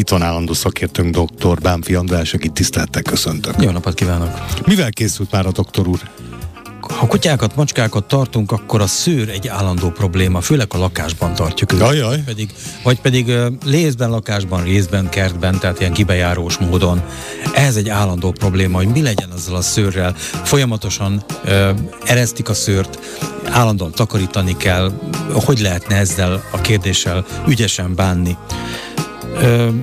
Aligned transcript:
Itt 0.00 0.08
van 0.08 0.22
állandó 0.22 0.52
szakértőnk 0.52 1.16
dr. 1.16 1.60
Bánfi 1.60 1.94
András, 1.94 2.34
akit 2.34 2.52
tisztelettel 2.52 3.02
köszöntök. 3.02 3.54
Jó 3.62 3.70
napot 3.70 3.94
kívánok! 3.94 4.28
Mivel 4.66 4.90
készült 4.90 5.30
már 5.30 5.46
a 5.46 5.52
doktor 5.52 5.88
úr? 5.88 6.00
Ha 6.80 7.06
kutyákat, 7.06 7.56
macskákat 7.56 8.04
tartunk, 8.04 8.52
akkor 8.52 8.80
a 8.80 8.86
szőr 8.86 9.28
egy 9.28 9.48
állandó 9.48 9.90
probléma, 9.90 10.40
főleg 10.40 10.66
a 10.74 10.78
lakásban 10.78 11.34
tartjuk 11.34 11.72
őket. 11.72 11.86
Ajaj. 11.86 12.16
Vagy 12.16 12.24
pedig, 12.24 12.52
vagy 12.82 13.00
pedig 13.00 13.32
részben 13.66 14.10
lakásban, 14.10 14.62
részben 14.64 15.08
kertben, 15.08 15.58
tehát 15.58 15.80
ilyen 15.80 15.92
kibejárós 15.92 16.58
módon. 16.58 17.02
Ez 17.54 17.76
egy 17.76 17.88
állandó 17.88 18.30
probléma, 18.30 18.76
hogy 18.76 18.88
mi 18.88 19.02
legyen 19.02 19.30
azzal 19.30 19.56
a 19.56 19.62
szőrrel. 19.62 20.14
Folyamatosan 20.44 21.24
uh, 21.44 21.68
eresztik 22.04 22.48
a 22.48 22.54
szőrt, 22.54 22.98
állandóan 23.44 23.92
takarítani 23.92 24.56
kell. 24.56 24.92
Hogy 25.32 25.58
lehetne 25.58 25.96
ezzel 25.96 26.44
a 26.52 26.60
kérdéssel 26.60 27.24
ügyesen 27.48 27.94
bánni? 27.94 28.36
Uh, 29.32 29.74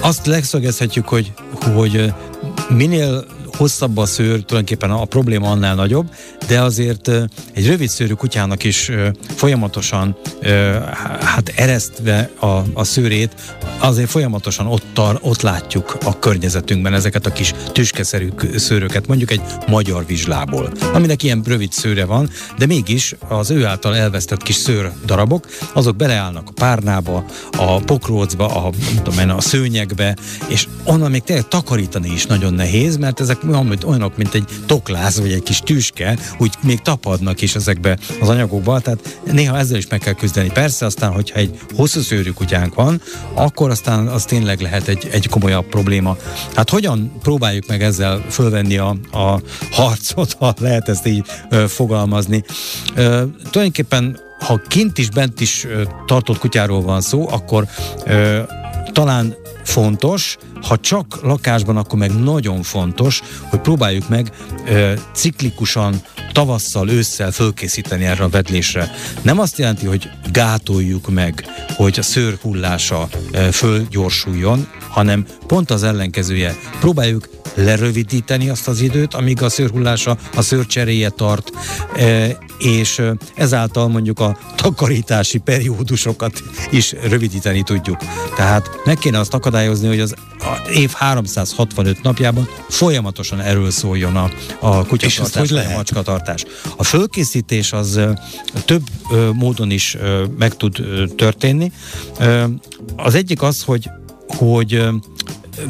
azt 0.00 0.26
leszögezhetjük, 0.26 1.08
hogy, 1.08 1.32
hogy 1.74 2.12
minél 2.68 3.24
hosszabb 3.56 3.96
a 3.96 4.06
szőr, 4.06 4.26
tulajdonképpen 4.26 4.90
a 4.90 5.04
probléma 5.04 5.50
annál 5.50 5.74
nagyobb, 5.74 6.10
de 6.46 6.60
azért 6.60 7.08
egy 7.52 7.66
rövid 7.66 7.88
szőrű 7.88 8.12
kutyának 8.12 8.64
is 8.64 8.90
folyamatosan 9.34 10.16
hát 11.20 11.52
eresztve 11.56 12.30
a, 12.40 12.46
a 12.74 12.84
szőrét, 12.84 13.34
azért 13.78 14.10
folyamatosan 14.10 14.66
ott, 14.66 14.84
tar, 14.92 15.18
ott 15.22 15.40
látjuk 15.40 15.96
a 16.04 16.18
környezetünkben 16.18 16.94
ezeket 16.94 17.26
a 17.26 17.32
kis 17.32 17.54
tüskeszerű 17.72 18.28
szőröket, 18.56 19.06
mondjuk 19.06 19.30
egy 19.30 19.40
magyar 19.66 20.06
vizslából, 20.06 20.72
aminek 20.92 21.22
ilyen 21.22 21.42
rövid 21.46 21.72
szőre 21.72 22.04
van, 22.04 22.30
de 22.58 22.66
mégis 22.66 23.14
az 23.28 23.50
ő 23.50 23.64
által 23.64 23.96
elvesztett 23.96 24.42
kis 24.42 24.54
szőr 24.54 24.92
darabok, 25.04 25.46
azok 25.72 25.96
beleállnak 25.96 26.48
a 26.48 26.52
párnába, 26.52 27.24
a 27.56 27.80
pokrócba, 27.80 28.64
a, 28.64 28.70
tudom 29.02 29.18
én, 29.18 29.30
a 29.30 29.40
szőnyegbe, 29.40 30.16
és 30.48 30.68
onnan 30.84 31.10
még 31.10 31.22
tényleg 31.22 31.48
takarítani 31.48 32.12
is 32.12 32.26
nagyon 32.26 32.54
nehéz, 32.54 32.96
mert 32.96 33.20
ezek 33.20 33.42
olyanok, 33.84 34.16
mint 34.16 34.34
egy 34.34 34.48
toklász, 34.66 35.18
vagy 35.18 35.32
egy 35.32 35.42
kis 35.42 35.60
tüske, 35.60 36.18
úgy 36.38 36.52
még 36.62 36.80
tapadnak 36.80 37.42
is 37.42 37.54
ezekbe 37.54 37.98
az 38.20 38.28
anyagokba, 38.28 38.80
tehát 38.80 39.18
néha 39.32 39.58
ezzel 39.58 39.76
is 39.76 39.86
meg 39.86 40.00
kell 40.00 40.12
küzdeni. 40.12 40.50
Persze 40.50 40.86
aztán, 40.86 41.12
hogyha 41.12 41.38
egy 41.38 41.58
hosszú 41.74 42.00
szőrű 42.00 42.30
kutyánk 42.30 42.74
van, 42.74 43.00
akkor 43.34 43.70
aztán 43.70 44.06
az 44.06 44.24
tényleg 44.24 44.60
lehet 44.60 44.88
egy, 44.88 45.08
egy 45.10 45.28
komolyabb 45.28 45.66
probléma. 45.66 46.16
Hát 46.54 46.70
hogyan 46.70 47.12
próbáljuk 47.22 47.66
meg 47.66 47.82
ezzel 47.82 48.24
fölvenni 48.30 48.76
a, 48.76 48.96
a 49.12 49.40
harcot, 49.70 50.36
ha 50.38 50.54
lehet 50.58 50.88
ezt 50.88 51.06
így 51.06 51.24
ö, 51.50 51.64
fogalmazni. 51.68 52.44
Ö, 52.94 53.22
tulajdonképpen 53.50 54.24
ha 54.38 54.60
kint 54.68 54.98
is, 54.98 55.10
bent 55.10 55.40
is 55.40 55.66
tartott 56.06 56.38
kutyáról 56.38 56.82
van 56.82 57.00
szó, 57.00 57.28
akkor 57.28 57.66
ö, 58.04 58.40
talán 58.92 59.36
fontos, 59.64 60.36
ha 60.62 60.78
csak 60.78 61.18
lakásban, 61.22 61.76
akkor 61.76 61.98
meg 61.98 62.22
nagyon 62.22 62.62
fontos, 62.62 63.22
hogy 63.50 63.60
próbáljuk 63.60 64.08
meg 64.08 64.32
ö, 64.68 64.92
ciklikusan 65.14 66.02
tavasszal, 66.32 66.88
ősszel 66.88 67.30
fölkészíteni 67.30 68.04
erre 68.04 68.24
a 68.24 68.28
vedlésre. 68.28 68.90
Nem 69.22 69.38
azt 69.38 69.58
jelenti, 69.58 69.86
hogy 69.86 70.10
gátoljuk 70.32 71.08
meg, 71.10 71.44
hogy 71.76 71.98
a 71.98 72.02
szőr 72.02 72.38
hullása 72.42 73.08
ö, 73.32 73.48
fölgyorsuljon, 73.52 74.68
hanem 74.88 75.26
pont 75.46 75.70
az 75.70 75.82
ellenkezője. 75.82 76.56
Próbáljuk 76.80 77.28
lerövidíteni 77.54 78.48
azt 78.48 78.68
az 78.68 78.80
időt, 78.80 79.14
amíg 79.14 79.42
a 79.42 79.48
szőrhullása, 79.48 80.16
a 80.34 80.42
szőrcseréje 80.42 81.08
tart, 81.08 81.50
és 82.58 83.02
ezáltal 83.34 83.88
mondjuk 83.88 84.20
a 84.20 84.38
takarítási 84.56 85.38
periódusokat 85.38 86.42
is 86.70 86.94
rövidíteni 87.08 87.62
tudjuk. 87.62 87.96
Tehát 88.36 88.70
meg 88.84 88.98
kéne 88.98 89.18
azt 89.18 89.34
akadályozni, 89.34 89.88
hogy 89.88 90.00
az 90.00 90.14
év 90.72 90.92
365 90.92 92.02
napjában 92.02 92.48
folyamatosan 92.68 93.40
erről 93.40 93.70
szóljon 93.70 94.16
a, 94.16 94.30
a 94.60 94.86
kutyatartás, 94.86 95.50
a 95.50 95.74
macskatartás. 95.74 96.44
A 96.76 96.84
fölkészítés 96.84 97.72
az 97.72 98.00
több 98.64 98.82
módon 99.32 99.70
is 99.70 99.96
meg 100.38 100.56
tud 100.56 100.82
történni. 101.16 101.72
Az 102.96 103.14
egyik 103.14 103.42
az, 103.42 103.62
hogy 103.62 103.90
hogy 104.26 104.88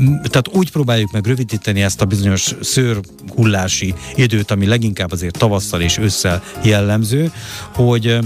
tehát 0.05 0.49
úgy 0.53 0.71
próbáljuk 0.71 1.13
meg 1.13 1.27
rövidíteni 1.27 1.83
ezt 1.83 2.01
a 2.01 2.05
bizonyos 2.05 2.55
szőrhullási 2.61 3.95
időt, 4.15 4.51
ami 4.51 4.67
leginkább 4.67 5.13
azért 5.13 5.39
tavasszal 5.39 5.81
és 5.81 5.99
ősszel 5.99 6.43
jellemző, 6.63 7.33
hogy 7.75 8.19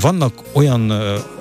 vannak 0.00 0.32
olyan 0.52 0.92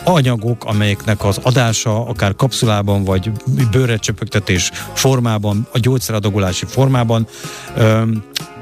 anyagok, 0.03 0.65
amelyeknek 0.65 1.25
az 1.25 1.39
adása 1.43 2.07
akár 2.07 2.35
kapszulában 2.35 3.03
vagy 3.03 3.31
bőrrecsöpögtetés 3.71 4.71
formában, 4.93 5.67
a 5.71 5.79
gyógyszeradagolási 5.79 6.65
formában 6.65 7.27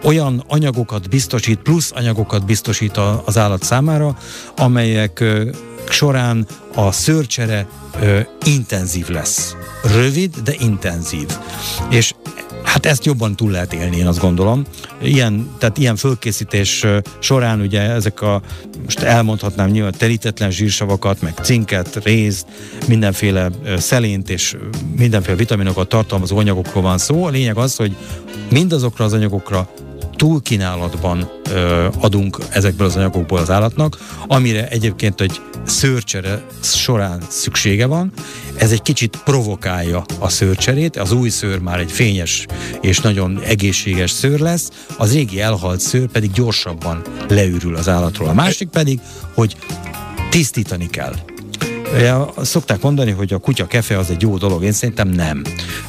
olyan 0.03 0.43
anyagokat 0.47 1.09
biztosít, 1.09 1.59
plusz 1.59 1.91
anyagokat 1.95 2.45
biztosít 2.45 2.97
az 3.25 3.37
állat 3.37 3.63
számára, 3.63 4.17
amelyek 4.57 5.23
során 5.89 6.47
a 6.75 6.91
szőrcsere 6.91 7.67
ö, 8.01 8.19
intenzív 8.45 9.07
lesz. 9.07 9.55
Rövid, 9.83 10.35
de 10.43 10.53
intenzív. 10.59 11.27
És 11.89 12.13
Hát 12.65 12.85
ezt 12.85 13.05
jobban 13.05 13.35
túl 13.35 13.51
lehet 13.51 13.73
élni, 13.73 13.97
én 13.97 14.07
azt 14.07 14.19
gondolom. 14.19 14.63
Ilyen, 15.01 15.49
tehát 15.57 15.77
ilyen 15.77 15.95
fölkészítés 15.95 16.85
során 17.19 17.61
ugye 17.61 17.81
ezek 17.81 18.21
a, 18.21 18.41
most 18.83 18.99
elmondhatnám 18.99 19.69
nyilván 19.69 19.93
terítetlen 19.97 20.51
zsírsavakat, 20.51 21.21
meg 21.21 21.33
cinket, 21.41 22.03
rézt, 22.03 22.45
mindenféle 22.87 23.49
szelént 23.77 24.29
és 24.29 24.57
mindenféle 24.97 25.37
vitaminokat 25.37 25.89
tartalmazó 25.89 26.37
anyagokról 26.37 26.83
van 26.83 26.97
szó. 26.97 27.25
A 27.25 27.29
lényeg 27.29 27.57
az, 27.57 27.75
hogy 27.75 27.95
mindazokra 28.49 29.05
az 29.05 29.13
anyagokra 29.13 29.69
túlkínálatban 30.15 31.29
ö, 31.51 31.87
adunk 31.99 32.37
ezekből 32.49 32.87
az 32.87 32.95
anyagokból 32.95 33.39
az 33.39 33.49
állatnak, 33.49 33.97
amire 34.27 34.67
egyébként 34.67 35.21
egy 35.21 35.41
szőrcsere 35.65 36.45
során 36.61 37.21
szüksége 37.27 37.85
van. 37.85 38.11
Ez 38.57 38.71
egy 38.71 38.81
kicsit 38.81 39.21
provokálja 39.23 40.03
a 40.19 40.29
szőrcserét, 40.29 40.97
az 40.97 41.11
új 41.11 41.29
szőr 41.29 41.59
már 41.59 41.79
egy 41.79 41.91
fényes 41.91 42.45
és 42.81 42.99
nagyon 42.99 43.39
egészséges 43.43 44.11
szőr 44.11 44.39
lesz, 44.39 44.69
az 44.97 45.13
régi 45.13 45.41
elhalt 45.41 45.79
szőr 45.79 46.07
pedig 46.07 46.31
gyorsabban 46.31 47.01
leürül 47.27 47.75
az 47.75 47.89
állatról. 47.89 48.29
A 48.29 48.33
másik 48.33 48.69
pedig, 48.69 48.99
hogy 49.33 49.55
tisztítani 50.29 50.87
kell. 50.89 51.13
Ja, 51.99 52.33
szokták 52.41 52.81
mondani, 52.81 53.11
hogy 53.11 53.33
a 53.33 53.37
kutya 53.37 53.67
kefe 53.67 53.97
az 53.97 54.09
egy 54.09 54.21
jó 54.21 54.37
dolog, 54.37 54.63
én 54.63 54.71
szerintem 54.71 55.07
nem. 55.07 55.41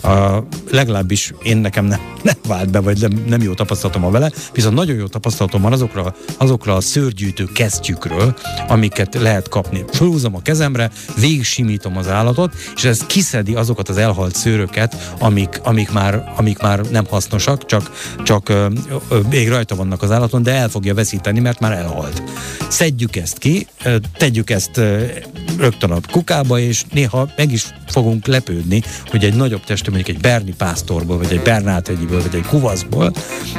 A, 0.03 0.39
legalábbis 0.71 1.33
én 1.43 1.56
nekem 1.56 1.84
nem, 1.84 2.00
nem 2.22 2.34
vált 2.47 2.71
be, 2.71 2.81
vagy 2.81 3.00
nem, 3.00 3.25
nem 3.27 3.43
jó 3.43 3.55
tapasztalatom 3.55 4.03
van 4.03 4.12
vele, 4.12 4.31
viszont 4.53 4.75
nagyon 4.75 4.97
jó 4.97 5.06
tapasztalatom 5.06 5.62
van 5.62 5.72
azokra, 5.72 6.15
azokra 6.37 6.75
a 6.75 6.81
szőrgyűjtő 6.81 7.44
kesztyűkről, 7.44 8.37
amiket 8.69 9.15
lehet 9.15 9.49
kapni. 9.49 9.84
Fölhúzom 9.93 10.34
a 10.34 10.43
kezemre, 10.43 10.91
végig 11.21 11.44
simítom 11.44 11.97
az 11.97 12.09
állatot, 12.09 12.55
és 12.75 12.84
ez 12.84 13.06
kiszedi 13.06 13.55
azokat 13.55 13.88
az 13.88 13.97
elhalt 13.97 14.34
szőröket, 14.34 15.15
amik, 15.19 15.61
amik, 15.65 15.93
már, 15.93 16.33
amik 16.37 16.59
már 16.59 16.81
nem 16.81 17.06
hasznosak, 17.06 17.67
csak, 17.67 17.93
csak 18.25 18.49
ö, 18.49 18.67
ö, 19.09 19.19
még 19.31 19.49
rajta 19.49 19.75
vannak 19.75 20.03
az 20.03 20.11
állaton, 20.11 20.43
de 20.43 20.53
el 20.53 20.69
fogja 20.69 20.94
veszíteni, 20.94 21.41
mert 21.41 21.61
már 21.61 21.73
elhalt. 21.73 22.23
Szedjük 22.69 23.17
ezt 23.17 23.38
ki, 23.38 23.67
tegyük 24.17 24.50
ezt 24.50 24.81
rögtön 25.59 25.91
a 25.91 25.99
kukába, 26.11 26.59
és 26.59 26.84
néha 26.93 27.28
meg 27.37 27.53
is 27.53 27.67
fogunk 27.87 28.27
lepődni, 28.27 28.83
hogy 29.11 29.25
egy 29.25 29.34
nagyobb 29.34 29.65
testű, 29.65 29.91
mondjuk 29.91 30.17
egy 30.17 30.22
Berni 30.22 30.55
pásztorból, 30.56 31.19
vagy 31.19 31.33
egy 31.33 31.43
Bernát-egyiből, 31.43 32.22
vagy 32.22 32.34
egy 32.34 32.47
kuvaszból, 32.47 33.12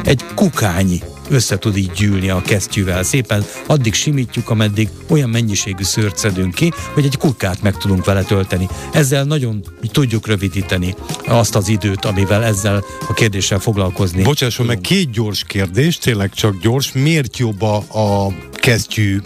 egy 0.04 0.24
kukányi 0.36 1.02
össze 1.30 1.58
tud 1.58 1.78
így 1.78 1.92
gyűlni 1.92 2.30
a 2.30 2.42
kesztyűvel. 2.42 3.04
Szépen 3.04 3.46
addig 3.66 3.94
simítjuk, 3.94 4.50
ameddig 4.50 4.90
olyan 5.10 5.30
mennyiségű 5.30 5.84
szőrt 5.84 6.18
szedünk 6.18 6.54
ki, 6.54 6.72
hogy 6.94 7.06
egy 7.06 7.18
kukát 7.18 7.62
meg 7.62 7.78
tudunk 7.78 8.06
vele 8.06 8.24
tölteni. 8.24 8.68
Ezzel 8.94 9.24
nagyon 9.24 9.64
tudjuk 9.92 10.28
rövidíteni 10.28 10.96
azt 11.26 11.56
az 11.56 11.68
időt, 11.68 12.06
amivel 12.06 12.44
ezzel 12.44 12.84
a 13.08 13.14
kérdéssel 13.14 13.60
foglalkozni. 13.60 14.24
Bocsásson 14.24 14.66
meg, 14.66 14.80
két 14.80 15.12
gyors 15.12 15.44
kérdés, 15.44 15.98
tényleg 15.98 16.34
csak 16.34 16.62
gyors. 16.62 16.92
Miért 16.92 17.38
jobb 17.38 17.62
a, 17.62 17.76
a 17.76 18.34
kesztyű 18.54 19.22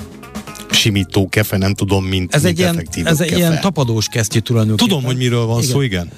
simító 0.72 1.30
kefe, 1.30 1.58
nem 1.58 1.74
tudom, 1.74 2.06
mint, 2.06 2.36
ez 2.36 2.44
mint 2.44 2.60
egy 2.60 2.60
ilyen, 2.60 3.08
ez 3.08 3.22
egy 3.22 3.38
ilyen 3.38 3.62
tapadós 3.62 4.08
kesztyű 4.08 4.40
tulajdonképpen. 4.40 4.90
Tudom, 4.90 5.06
hogy 5.06 5.18
miről 5.18 5.46
van 5.46 5.58
igen. 5.58 5.72
szó, 5.72 5.82
igen. 5.82 6.10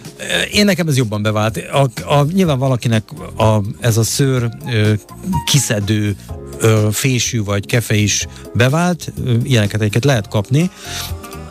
Én 0.51 0.65
nekem 0.65 0.87
ez 0.87 0.97
jobban 0.97 1.21
bevált. 1.21 1.57
A, 1.57 2.13
a, 2.13 2.25
nyilván 2.33 2.59
valakinek 2.59 3.03
a, 3.37 3.61
ez 3.79 3.97
a 3.97 4.03
szőr 4.03 4.49
ö, 4.71 4.93
kiszedő 5.45 6.15
ö, 6.59 6.87
fésű 6.91 7.43
vagy 7.43 7.65
kefe 7.65 7.95
is 7.95 8.27
bevált, 8.53 9.13
ö, 9.25 9.33
ilyeneket 9.43 9.81
egyiket 9.81 10.03
lehet 10.03 10.27
kapni. 10.27 10.69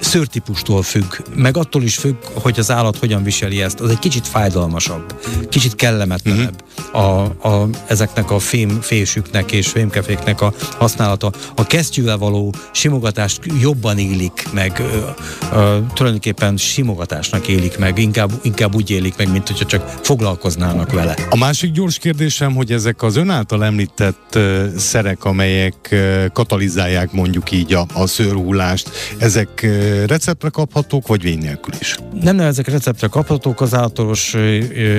Szőrtípustól 0.02 0.82
függ, 0.82 1.14
meg 1.34 1.56
attól 1.56 1.82
is 1.82 1.96
függ, 1.96 2.16
hogy 2.34 2.58
az 2.58 2.70
állat 2.70 2.98
hogyan 2.98 3.22
viseli 3.22 3.62
ezt. 3.62 3.80
Az 3.80 3.90
egy 3.90 3.98
kicsit 3.98 4.26
fájdalmasabb, 4.26 5.20
kicsit 5.48 5.74
kellemetlenebb 5.74 6.62
uh-huh. 6.92 7.02
a, 7.02 7.48
a, 7.48 7.68
ezeknek 7.86 8.30
a 8.30 8.38
fém, 8.38 8.80
fésüknek 8.80 9.52
és 9.52 9.68
fémkeféknek 9.68 10.40
a 10.40 10.52
használata. 10.78 11.32
A 11.56 11.66
kesztyűvel 11.66 12.18
való 12.18 12.54
simogatást 12.72 13.40
jobban 13.60 13.98
élik 13.98 14.48
meg, 14.52 14.78
ö, 14.78 15.08
ö, 15.52 15.78
tulajdonképpen 15.94 16.56
simogatásnak 16.56 17.48
élik 17.48 17.78
meg, 17.78 17.98
inkább, 17.98 18.32
inkább 18.42 18.74
úgy 18.74 18.90
élik 18.90 19.16
meg, 19.16 19.30
mint 19.32 19.48
hogyha 19.48 19.66
csak 19.66 19.88
foglalkoznának 20.02 20.92
vele. 20.92 21.16
A 21.30 21.36
másik 21.36 21.72
gyors 21.72 21.98
kérdésem, 21.98 22.54
hogy 22.54 22.72
ezek 22.72 23.02
az 23.02 23.16
ön 23.16 23.30
által 23.30 23.64
említett 23.64 24.32
uh, 24.34 24.76
szerek, 24.76 25.24
amelyek 25.24 25.88
uh, 25.92 26.26
katalizálják 26.32 27.12
mondjuk 27.12 27.50
így 27.50 27.74
a, 27.74 27.86
a 27.94 28.06
szőrhullást, 28.06 28.90
ezek 29.18 29.60
uh, 29.64 29.91
receptre 30.06 30.48
kaphatók, 30.48 31.06
vagy 31.06 31.22
vény 31.22 31.38
nélkül 31.38 31.74
is? 31.80 31.96
Nem, 32.22 32.36
nem, 32.36 32.46
ezek 32.46 32.68
receptre 32.68 33.06
kaphatók, 33.06 33.60
az 33.60 33.74
általános 33.74 34.34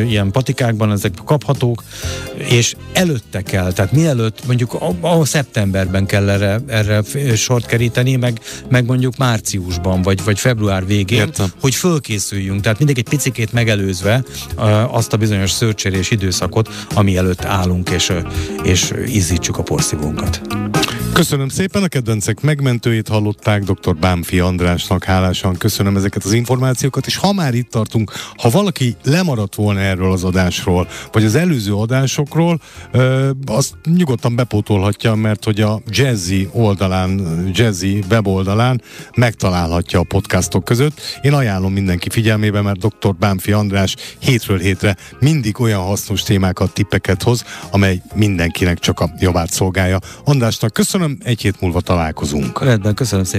ilyen 0.07 0.31
patikákban 0.31 0.91
ezek 0.91 1.11
kaphatók, 1.25 1.83
és 2.37 2.75
előtte 2.93 3.41
kell, 3.41 3.71
tehát 3.71 3.91
mielőtt 3.91 4.45
mondjuk 4.45 4.73
a, 4.73 4.93
a 5.01 5.25
szeptemberben 5.25 6.05
kell 6.05 6.29
erre, 6.29 6.59
erre 6.67 7.01
sort 7.35 7.65
keríteni, 7.65 8.15
meg, 8.15 8.39
meg 8.69 8.85
mondjuk 8.85 9.17
márciusban, 9.17 10.01
vagy, 10.01 10.23
vagy 10.23 10.39
február 10.39 10.85
végén, 10.85 11.19
Értem. 11.19 11.51
hogy 11.61 11.75
fölkészüljünk. 11.75 12.61
Tehát 12.61 12.77
mindig 12.77 12.97
egy 12.97 13.09
picikét 13.09 13.53
megelőzve 13.53 14.23
azt 14.87 15.13
a 15.13 15.17
bizonyos 15.17 15.51
szőrcserés 15.51 16.11
időszakot, 16.11 16.69
ami 16.95 17.17
előtt 17.17 17.45
állunk, 17.45 17.89
és, 17.89 18.11
és 18.63 18.93
izzítsuk 19.05 19.57
a 19.57 19.63
porszívónkat. 19.63 20.41
Köszönöm 21.13 21.49
szépen, 21.49 21.83
a 21.83 21.87
kedvencek 21.87 22.41
megmentőjét 22.41 23.07
hallották, 23.07 23.63
dr. 23.63 23.95
Bámfi 23.95 24.39
Andrásnak 24.39 25.03
hálásan 25.03 25.57
köszönöm 25.57 25.95
ezeket 25.95 26.23
az 26.23 26.33
információkat, 26.33 27.05
és 27.05 27.15
ha 27.15 27.33
már 27.33 27.53
itt 27.53 27.69
tartunk, 27.69 28.11
ha 28.37 28.49
valaki 28.49 28.95
lemaradt 29.03 29.55
volna 29.55 29.79
erről 29.79 30.11
az 30.11 30.23
adásról, 30.23 30.87
vagy 31.11 31.23
az 31.23 31.35
előző 31.35 31.73
adásokról, 31.73 32.61
azt 33.45 33.73
nyugodtan 33.97 34.35
bepótolhatja, 34.35 35.15
mert 35.15 35.43
hogy 35.43 35.61
a 35.61 35.81
Jazzy 35.87 36.49
oldalán, 36.51 37.41
Jazzy 37.53 38.03
weboldalán 38.09 38.81
megtalálhatja 39.15 39.99
a 39.99 40.03
podcastok 40.03 40.63
között. 40.63 41.01
Én 41.21 41.33
ajánlom 41.33 41.73
mindenki 41.73 42.09
figyelmébe, 42.09 42.61
mert 42.61 42.87
dr. 42.87 43.15
Bámfi 43.15 43.51
András 43.51 43.95
hétről 44.19 44.59
hétre 44.59 44.97
mindig 45.19 45.59
olyan 45.59 45.81
hasznos 45.81 46.23
témákat, 46.23 46.73
tippeket 46.73 47.23
hoz, 47.23 47.43
amely 47.71 48.01
mindenkinek 48.13 48.79
csak 48.79 48.99
a 48.99 49.13
javát 49.19 49.51
szolgálja. 49.51 49.99
Andrásnak 50.23 50.71
köszönöm, 51.03 51.17
egy 51.23 51.41
hét 51.41 51.61
múlva 51.61 51.81
találkozunk. 51.81 52.63
Rendben, 52.63 52.93
köszönöm 52.93 53.25
szépen. 53.25 53.31